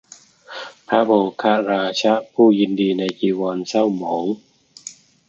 [0.87, 4.23] พระโมฆราชะ ผู้ยินดีใจจีวรเศร้าหมอง